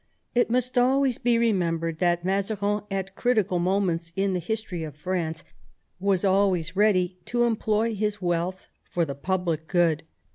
It 0.33 0.49
must 0.49 0.79
always 0.79 1.19
be 1.19 1.37
remembered 1.37 1.99
that 1.99 2.25
Mazarin, 2.25 2.81
at 2.89 3.15
critical 3.15 3.59
moments 3.59 4.11
in 4.15 4.33
the 4.33 4.39
history 4.39 4.83
of 4.83 4.95
France, 4.97 5.43
was 5.99 6.25
always 6.25 6.75
ready 6.75 7.19
to 7.25 7.43
employ 7.43 7.93
his 7.93 8.19
wealth 8.19 8.65
for 8.83 9.05
the 9.05 9.13
public 9.13 9.67
good. 9.67 10.01